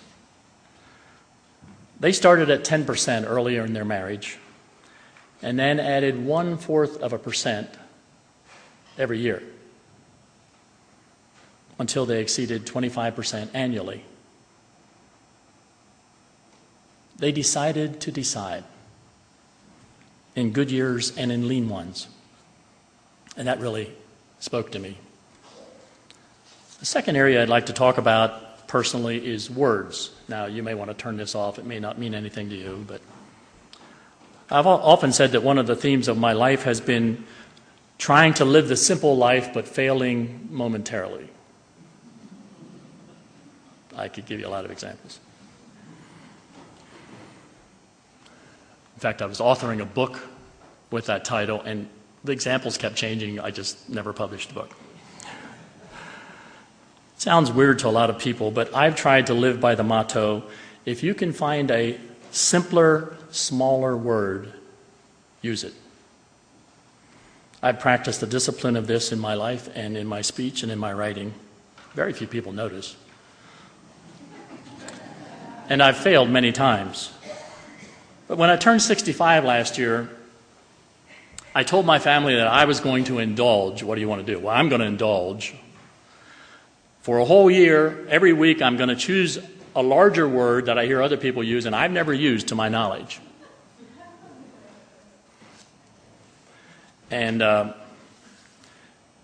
They 2.00 2.10
started 2.10 2.48
at 2.48 2.64
10% 2.64 3.26
earlier 3.28 3.66
in 3.66 3.74
their 3.74 3.84
marriage 3.84 4.38
and 5.42 5.58
then 5.58 5.78
added 5.78 6.24
one 6.24 6.56
fourth 6.56 6.96
of 7.02 7.12
a 7.12 7.18
percent 7.18 7.68
every 8.96 9.18
year. 9.18 9.42
until 11.80 12.06
they 12.06 12.20
exceeded 12.20 12.66
25% 12.66 13.50
annually. 13.54 14.04
They 17.18 17.30
decided 17.30 18.00
to 18.00 18.10
decide 18.10 18.64
in 20.34 20.50
good 20.50 20.72
years 20.72 21.16
and 21.16 21.30
in 21.30 21.46
lean 21.46 21.68
ones. 21.68 22.08
And 23.38 23.46
that 23.46 23.60
really 23.60 23.90
spoke 24.40 24.72
to 24.72 24.78
me. 24.80 24.98
The 26.80 26.86
second 26.86 27.16
area 27.16 27.40
I'd 27.40 27.48
like 27.48 27.66
to 27.66 27.72
talk 27.72 27.96
about 27.96 28.66
personally 28.66 29.24
is 29.24 29.48
words. 29.48 30.10
Now, 30.28 30.46
you 30.46 30.62
may 30.62 30.74
want 30.74 30.90
to 30.90 30.94
turn 30.94 31.16
this 31.16 31.34
off, 31.34 31.58
it 31.58 31.64
may 31.64 31.78
not 31.78 31.98
mean 31.98 32.14
anything 32.14 32.50
to 32.50 32.56
you, 32.56 32.84
but 32.86 33.00
I've 34.50 34.66
often 34.66 35.12
said 35.12 35.32
that 35.32 35.42
one 35.42 35.56
of 35.56 35.68
the 35.68 35.76
themes 35.76 36.08
of 36.08 36.18
my 36.18 36.32
life 36.32 36.64
has 36.64 36.80
been 36.80 37.24
trying 37.96 38.34
to 38.34 38.44
live 38.44 38.68
the 38.68 38.76
simple 38.76 39.16
life 39.16 39.54
but 39.54 39.68
failing 39.68 40.48
momentarily. 40.50 41.28
I 43.96 44.08
could 44.08 44.26
give 44.26 44.40
you 44.40 44.46
a 44.46 44.50
lot 44.50 44.64
of 44.64 44.70
examples. 44.70 45.20
In 48.96 49.00
fact, 49.00 49.22
I 49.22 49.26
was 49.26 49.38
authoring 49.38 49.80
a 49.80 49.84
book 49.84 50.20
with 50.90 51.06
that 51.06 51.24
title, 51.24 51.60
and 51.60 51.88
the 52.24 52.32
examples 52.32 52.78
kept 52.78 52.96
changing. 52.96 53.40
I 53.40 53.50
just 53.50 53.88
never 53.88 54.12
published 54.12 54.48
the 54.48 54.54
book. 54.54 54.74
Sounds 57.16 57.50
weird 57.50 57.80
to 57.80 57.88
a 57.88 57.90
lot 57.90 58.10
of 58.10 58.18
people, 58.18 58.50
but 58.50 58.74
I've 58.74 58.94
tried 58.94 59.26
to 59.26 59.34
live 59.34 59.60
by 59.60 59.74
the 59.74 59.82
motto 59.82 60.44
if 60.84 61.02
you 61.02 61.14
can 61.14 61.32
find 61.32 61.70
a 61.70 61.98
simpler, 62.30 63.16
smaller 63.30 63.96
word, 63.96 64.52
use 65.42 65.64
it. 65.64 65.74
I've 67.62 67.80
practiced 67.80 68.20
the 68.20 68.26
discipline 68.26 68.76
of 68.76 68.86
this 68.86 69.12
in 69.12 69.18
my 69.18 69.34
life 69.34 69.68
and 69.74 69.96
in 69.96 70.06
my 70.06 70.22
speech 70.22 70.62
and 70.62 70.70
in 70.70 70.78
my 70.78 70.92
writing. 70.92 71.34
Very 71.92 72.12
few 72.12 72.26
people 72.26 72.52
notice. 72.52 72.96
And 75.68 75.82
I've 75.82 75.98
failed 75.98 76.30
many 76.30 76.52
times. 76.52 77.12
But 78.28 78.38
when 78.38 78.48
I 78.48 78.56
turned 78.56 78.80
65 78.80 79.44
last 79.44 79.76
year, 79.76 80.08
I 81.58 81.64
told 81.64 81.84
my 81.84 81.98
family 81.98 82.36
that 82.36 82.46
I 82.46 82.66
was 82.66 82.78
going 82.78 83.02
to 83.06 83.18
indulge. 83.18 83.82
What 83.82 83.96
do 83.96 84.00
you 84.00 84.08
want 84.08 84.24
to 84.24 84.32
do? 84.32 84.38
Well, 84.38 84.54
I'm 84.54 84.68
going 84.68 84.80
to 84.80 84.86
indulge. 84.86 85.56
For 87.00 87.18
a 87.18 87.24
whole 87.24 87.50
year, 87.50 88.06
every 88.08 88.32
week, 88.32 88.62
I'm 88.62 88.76
going 88.76 88.90
to 88.90 88.94
choose 88.94 89.40
a 89.74 89.82
larger 89.82 90.28
word 90.28 90.66
that 90.66 90.78
I 90.78 90.86
hear 90.86 91.02
other 91.02 91.16
people 91.16 91.42
use 91.42 91.66
and 91.66 91.74
I've 91.74 91.90
never 91.90 92.14
used 92.14 92.46
to 92.48 92.54
my 92.54 92.68
knowledge. 92.68 93.18
And 97.10 97.42
uh, 97.42 97.72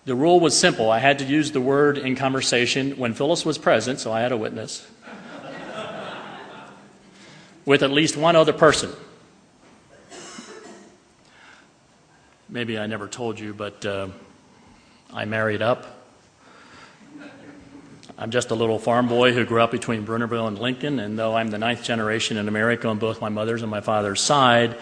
the 0.04 0.16
rule 0.16 0.40
was 0.40 0.58
simple. 0.58 0.90
I 0.90 0.98
had 0.98 1.20
to 1.20 1.24
use 1.24 1.52
the 1.52 1.60
word 1.60 1.98
in 1.98 2.16
conversation 2.16 2.96
when 2.96 3.14
Phyllis 3.14 3.44
was 3.44 3.58
present, 3.58 4.00
so 4.00 4.10
I 4.10 4.22
had 4.22 4.32
a 4.32 4.36
witness, 4.36 4.84
with 7.64 7.84
at 7.84 7.92
least 7.92 8.16
one 8.16 8.34
other 8.34 8.52
person. 8.52 8.90
Maybe 12.54 12.78
I 12.78 12.86
never 12.86 13.08
told 13.08 13.40
you, 13.40 13.52
but 13.52 13.84
uh, 13.84 14.06
I 15.12 15.24
married 15.24 15.60
up. 15.60 16.06
I'm 18.16 18.30
just 18.30 18.52
a 18.52 18.54
little 18.54 18.78
farm 18.78 19.08
boy 19.08 19.32
who 19.32 19.44
grew 19.44 19.60
up 19.60 19.72
between 19.72 20.06
Brunnerville 20.06 20.46
and 20.46 20.56
Lincoln, 20.56 21.00
and 21.00 21.18
though 21.18 21.34
I'm 21.34 21.48
the 21.48 21.58
ninth 21.58 21.82
generation 21.82 22.36
in 22.36 22.46
America 22.46 22.86
on 22.86 23.00
both 23.00 23.20
my 23.20 23.28
mother's 23.28 23.62
and 23.62 23.70
my 23.72 23.80
father's 23.80 24.20
side, 24.20 24.78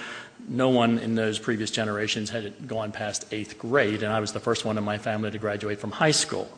no 0.46 0.68
one 0.68 0.98
in 0.98 1.14
those 1.14 1.38
previous 1.38 1.70
generations 1.70 2.28
had 2.28 2.68
gone 2.68 2.92
past 2.92 3.24
eighth 3.32 3.56
grade, 3.58 4.02
and 4.02 4.12
I 4.12 4.20
was 4.20 4.34
the 4.34 4.40
first 4.40 4.66
one 4.66 4.76
in 4.76 4.84
my 4.84 4.98
family 4.98 5.30
to 5.30 5.38
graduate 5.38 5.80
from 5.80 5.92
high 5.92 6.10
school. 6.10 6.50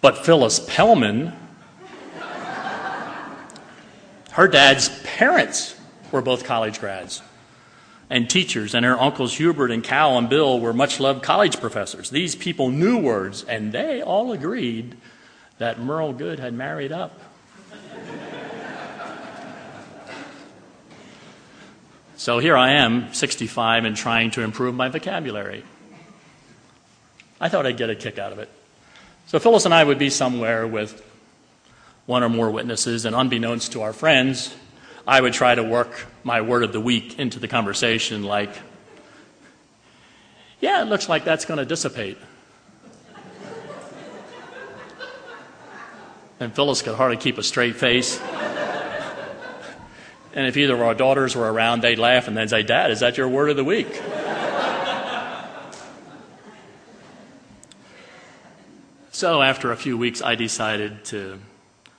But 0.00 0.18
Phyllis 0.18 0.66
Pellman, 0.68 1.32
her 4.32 4.48
dad's 4.48 4.88
parents 5.04 5.76
were 6.10 6.22
both 6.22 6.42
college 6.42 6.80
grads 6.80 7.22
and 8.10 8.28
teachers, 8.28 8.74
and 8.74 8.84
her 8.84 8.98
uncles 8.98 9.36
Hubert 9.36 9.70
and 9.70 9.84
Cal 9.84 10.18
and 10.18 10.28
Bill 10.28 10.60
were 10.60 10.72
much 10.72 10.98
loved 10.98 11.22
college 11.22 11.60
professors. 11.60 12.10
These 12.10 12.34
people 12.34 12.70
knew 12.70 12.98
words, 12.98 13.44
and 13.44 13.72
they 13.72 14.02
all 14.02 14.32
agreed 14.32 14.96
that 15.58 15.78
Merle 15.78 16.12
Good 16.12 16.38
had 16.38 16.54
married 16.54 16.92
up. 16.92 17.20
so 22.16 22.38
here 22.38 22.56
I 22.56 22.72
am, 22.72 23.12
65, 23.12 23.84
and 23.84 23.96
trying 23.96 24.30
to 24.32 24.42
improve 24.42 24.74
my 24.74 24.88
vocabulary. 24.88 25.64
I 27.40 27.48
thought 27.48 27.66
I'd 27.66 27.76
get 27.76 27.90
a 27.90 27.94
kick 27.94 28.18
out 28.18 28.32
of 28.32 28.38
it. 28.38 28.48
So 29.26 29.38
Phyllis 29.38 29.66
and 29.66 29.74
I 29.74 29.84
would 29.84 29.98
be 29.98 30.10
somewhere 30.10 30.66
with 30.66 31.04
one 32.06 32.22
or 32.22 32.30
more 32.30 32.50
witnesses, 32.50 33.04
and 33.04 33.14
unbeknownst 33.14 33.72
to 33.72 33.82
our 33.82 33.92
friends, 33.92 34.54
I 35.08 35.20
would 35.22 35.32
try 35.32 35.54
to 35.54 35.62
work 35.62 36.04
my 36.22 36.42
word 36.42 36.64
of 36.64 36.74
the 36.74 36.82
week 36.82 37.18
into 37.18 37.40
the 37.40 37.48
conversation, 37.48 38.24
like, 38.24 38.50
yeah, 40.60 40.82
it 40.82 40.84
looks 40.84 41.08
like 41.08 41.24
that's 41.24 41.46
going 41.46 41.56
to 41.56 41.64
dissipate. 41.64 42.18
and 46.38 46.54
Phyllis 46.54 46.82
could 46.82 46.94
hardly 46.94 47.16
keep 47.16 47.38
a 47.38 47.42
straight 47.42 47.76
face. 47.76 48.20
and 50.34 50.46
if 50.46 50.58
either 50.58 50.74
of 50.74 50.82
our 50.82 50.94
daughters 50.94 51.34
were 51.34 51.50
around, 51.50 51.80
they'd 51.80 51.98
laugh 51.98 52.28
and 52.28 52.36
they'd 52.36 52.50
say, 52.50 52.62
Dad, 52.62 52.90
is 52.90 53.00
that 53.00 53.16
your 53.16 53.30
word 53.30 53.48
of 53.48 53.56
the 53.56 53.64
week? 53.64 53.88
so 59.10 59.40
after 59.40 59.72
a 59.72 59.76
few 59.76 59.96
weeks, 59.96 60.20
I 60.20 60.34
decided 60.34 61.06
to 61.06 61.38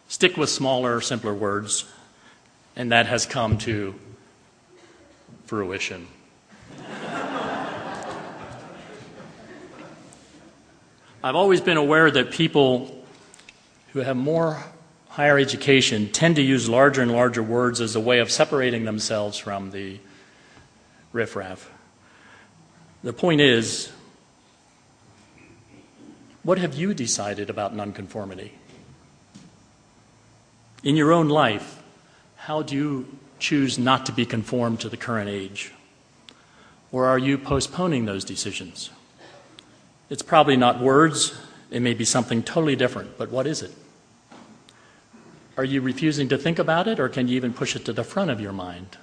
stick 0.08 0.38
with 0.38 0.52
smaller, 0.52 1.02
simpler 1.02 1.34
words 1.34 1.86
and 2.80 2.94
that 2.94 3.08
has 3.08 3.26
come 3.26 3.58
to 3.58 3.94
fruition. 5.48 6.08
I've 11.22 11.36
always 11.36 11.60
been 11.60 11.76
aware 11.76 12.10
that 12.10 12.32
people 12.32 13.04
who 13.92 14.00
have 14.00 14.16
more 14.16 14.64
higher 15.10 15.38
education 15.38 16.10
tend 16.14 16.38
to 16.38 16.42
use 16.42 16.70
larger 16.70 17.02
and 17.02 17.12
larger 17.12 17.44
words 17.44 17.82
as 17.82 17.98
a 17.98 18.00
way 18.00 18.20
of 18.20 18.32
separating 18.32 18.86
themselves 18.86 19.38
from 19.38 19.72
the 19.72 20.00
riffraff. 21.12 21.70
The 23.04 23.12
point 23.12 23.42
is, 23.42 23.92
what 26.44 26.60
have 26.60 26.76
you 26.76 26.94
decided 26.94 27.50
about 27.50 27.76
nonconformity? 27.76 28.54
In 30.82 30.96
your 30.96 31.12
own 31.12 31.28
life, 31.28 31.79
how 32.50 32.64
do 32.64 32.76
you 32.76 33.06
choose 33.38 33.78
not 33.78 34.08
to 34.08 34.12
be 34.12 34.26
conformed 34.26 34.80
to 34.80 34.90
the 34.90 34.98
current 34.98 35.30
age? 35.30 35.72
Or 36.92 37.06
are 37.06 37.20
you 37.20 37.38
postponing 37.38 38.06
those 38.06 38.26
decisions? 38.26 38.90
It's 40.10 40.24
probably 40.24 40.58
not 40.58 40.80
words, 40.80 41.40
it 41.70 41.84
may 41.84 41.94
be 41.94 42.06
something 42.06 42.42
totally 42.42 42.76
different, 42.76 43.20
but 43.20 43.30
what 43.30 43.46
is 43.46 43.62
it? 43.62 43.72
Are 45.58 45.64
you 45.64 45.80
refusing 45.80 46.28
to 46.30 46.40
think 46.40 46.58
about 46.58 46.88
it, 46.88 47.00
or 47.00 47.08
can 47.08 47.28
you 47.28 47.36
even 47.36 47.54
push 47.54 47.76
it 47.76 47.86
to 47.86 47.94
the 47.94 48.04
front 48.04 48.32
of 48.32 48.42
your 48.42 48.52
mind? 48.52 48.98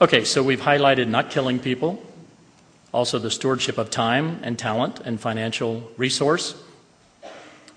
Okay, 0.00 0.24
so 0.24 0.42
we've 0.42 0.62
highlighted 0.62 1.08
not 1.08 1.28
killing 1.28 1.58
people, 1.58 2.02
also 2.94 3.18
the 3.18 3.30
stewardship 3.30 3.76
of 3.76 3.90
time 3.90 4.40
and 4.42 4.58
talent 4.58 5.00
and 5.00 5.20
financial 5.20 5.92
resource, 5.98 6.54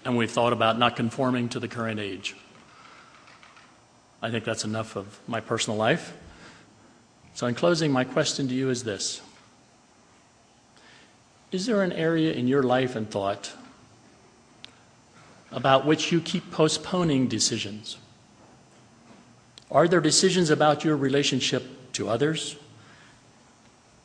and 0.05 0.15
we've 0.15 0.31
thought 0.31 0.53
about 0.53 0.79
not 0.79 0.95
conforming 0.95 1.49
to 1.49 1.59
the 1.59 1.67
current 1.67 1.99
age. 1.99 2.33
I 4.21 4.31
think 4.31 4.43
that's 4.43 4.63
enough 4.63 4.95
of 4.95 5.19
my 5.27 5.39
personal 5.39 5.77
life. 5.77 6.15
So, 7.33 7.45
in 7.45 7.53
closing, 7.53 7.91
my 7.91 8.03
question 8.03 8.47
to 8.47 8.53
you 8.53 8.69
is 8.69 8.83
this 8.83 9.21
Is 11.51 11.65
there 11.65 11.83
an 11.83 11.91
area 11.91 12.33
in 12.33 12.47
your 12.47 12.63
life 12.63 12.95
and 12.95 13.09
thought 13.09 13.53
about 15.51 15.85
which 15.85 16.11
you 16.11 16.19
keep 16.19 16.51
postponing 16.51 17.27
decisions? 17.27 17.97
Are 19.69 19.87
there 19.87 20.01
decisions 20.01 20.49
about 20.49 20.83
your 20.83 20.97
relationship 20.97 21.93
to 21.93 22.09
others? 22.09 22.55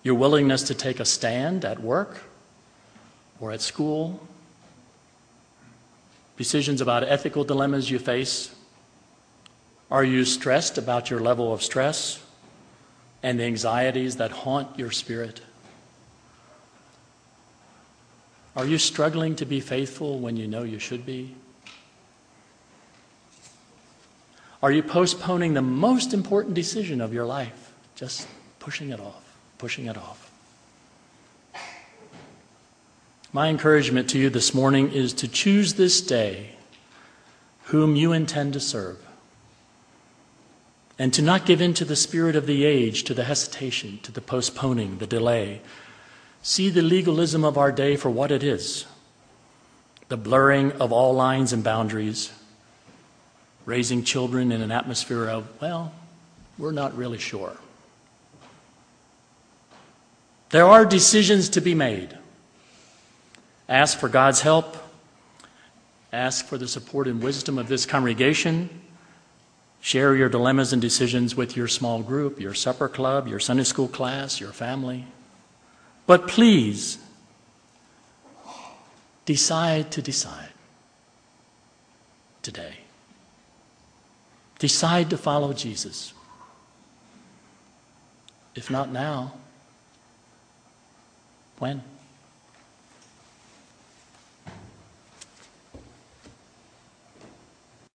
Your 0.03 0.17
willingness 0.17 0.65
to 0.65 0.75
take 0.75 1.01
a 1.01 1.05
stand 1.05 1.65
at 1.65 1.81
work 1.81 2.25
or 3.41 3.53
at 3.53 3.61
school? 3.61 4.27
Decisions 6.37 6.81
about 6.81 7.05
ethical 7.05 7.45
dilemmas 7.45 7.91
you 7.91 7.99
face 7.99 8.52
are 9.93 10.03
you 10.03 10.25
stressed 10.25 10.79
about 10.79 11.11
your 11.11 11.21
level 11.21 11.53
of 11.53 11.63
stress 11.63 12.19
and 13.23 13.39
the 13.39 13.45
anxieties 13.45 14.17
that 14.17 14.31
haunt 14.31 14.79
your 14.79 14.91
spirit? 14.91 15.43
Are 18.57 18.65
you 18.65 18.79
struggling 18.79 19.37
to 19.37 19.45
be 19.45 19.61
faithful 19.61 20.19
when 20.19 20.39
you 20.39 20.49
know 20.49 20.63
you 20.63 20.79
should 20.79 21.05
be? 21.05 21.35
Are 24.63 24.73
you 24.73 24.83
postponing 24.83 25.53
the 25.53 25.61
most 25.61 26.15
important 26.15 26.55
decision 26.55 27.03
of 27.03 27.13
your 27.13 27.27
life? 27.27 27.75
Just 27.95 28.27
pushing 28.61 28.89
it 28.89 28.99
off, 29.01 29.37
pushing 29.59 29.87
it 29.87 29.99
off. 29.99 30.31
My 33.31 33.51
encouragement 33.51 34.09
to 34.11 34.19
you 34.19 34.31
this 34.31 34.55
morning 34.55 34.91
is 34.91 35.13
to 35.15 35.29
choose 35.29 35.75
this 35.75 36.01
day 36.01 36.53
whom 37.65 37.95
you 37.95 38.13
intend 38.13 38.55
to 38.55 38.61
serve 38.61 38.97
and 40.99 41.13
to 41.15 41.23
not 41.23 41.47
give 41.47 41.61
in 41.61 41.75
to 41.75 41.85
the 41.85 41.97
spirit 41.97 42.37
of 42.37 42.47
the 42.47 42.65
age, 42.65 43.05
to 43.05 43.15
the 43.15 43.25
hesitation, 43.25 43.99
to 44.03 44.13
the 44.13 44.21
postponing, 44.21 44.99
the 44.99 45.07
delay. 45.07 45.61
See 46.43 46.71
the 46.71 46.83
legalism 46.83 47.45
of 47.45 47.57
our 47.57 47.73
day 47.73 47.97
for 47.97 48.11
what 48.11 48.31
it 48.31 48.43
is 48.43 48.87
the 50.09 50.17
blurring 50.19 50.73
of 50.73 50.93
all 50.93 51.15
lines 51.15 51.55
and 51.55 51.65
boundaries, 51.65 52.31
raising 53.65 54.05
children 54.05 54.53
in 54.53 54.61
an 54.61 54.71
atmosphere 54.71 55.27
of, 55.27 55.49
well, 55.59 55.91
we're 56.59 56.71
not 56.71 56.95
really 56.95 57.17
sure. 57.17 57.57
There 60.51 60.67
are 60.67 60.85
decisions 60.85 61.49
to 61.51 61.63
be 61.63 61.75
made. 61.75 62.19
Ask 63.71 63.99
for 63.99 64.11
God's 64.11 64.43
help. 64.43 64.77
Ask 66.13 66.45
for 66.45 66.59
the 66.59 66.69
support 66.69 67.09
and 67.09 67.23
wisdom 67.23 67.57
of 67.57 67.69
this 67.69 67.87
congregation. 67.87 68.69
Share 69.83 70.15
your 70.15 70.29
dilemmas 70.29 70.73
and 70.73 70.81
decisions 70.81 71.35
with 71.35 71.57
your 71.57 71.67
small 71.67 72.03
group, 72.03 72.41
your 72.41 72.55
supper 72.55 72.89
club, 72.89 73.27
your 73.27 73.41
Sunday 73.41 73.65
school 73.65 73.89
class, 73.89 74.39
your 74.41 74.53
family. 74.53 75.07
But 76.07 76.29
please, 76.29 76.99
decide 79.25 79.91
to 79.91 80.01
decide 80.01 80.51
today. 82.43 82.77
Decide 84.61 85.11
to 85.11 85.17
follow 85.17 85.53
Jesus. 85.53 86.13
If 88.55 88.71
not 88.71 88.93
now, 88.93 89.33
when? 91.59 91.83